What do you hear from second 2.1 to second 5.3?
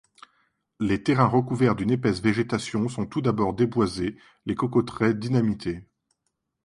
végétation sont tout d'abord déboisés, les cocoteraies